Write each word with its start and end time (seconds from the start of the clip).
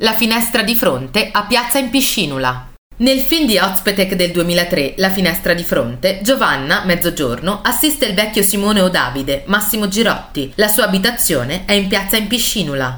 La 0.00 0.12
finestra 0.12 0.62
di 0.62 0.74
fronte 0.74 1.30
a 1.32 1.44
Piazza 1.44 1.78
in 1.78 1.88
Piscinula. 1.88 2.72
Nel 2.98 3.20
film 3.20 3.46
di 3.46 3.56
Ozpetek 3.56 4.14
del 4.14 4.30
2003, 4.30 4.92
La 4.98 5.08
finestra 5.08 5.54
di 5.54 5.62
fronte, 5.62 6.20
Giovanna, 6.22 6.84
mezzogiorno, 6.84 7.60
assiste 7.62 8.04
il 8.04 8.12
vecchio 8.12 8.42
Simone 8.42 8.82
o 8.82 8.90
Davide, 8.90 9.44
Massimo 9.46 9.88
Girotti. 9.88 10.52
La 10.56 10.68
sua 10.68 10.84
abitazione 10.84 11.64
è 11.64 11.72
in 11.72 11.88
Piazza 11.88 12.18
in 12.18 12.26
Piscinula. 12.26 12.94